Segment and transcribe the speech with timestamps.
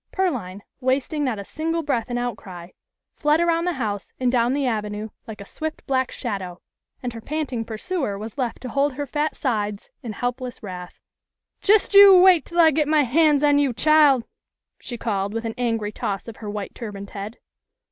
[0.11, 2.69] Pearline, wasting not a single breath in outcry,
[3.13, 6.41] fled around the house and down the avenue like a swift black THE END OF
[6.41, 6.55] THE SUMMER.
[6.55, 6.61] 2$ shadow,
[7.03, 10.99] and her panting pursuer was left to hold her fat sides in helpless wrath.
[11.61, 14.23] "Just you wait till I get my hands on you, chile,"
[14.79, 17.37] she called with an angry toss of her white turbaned head.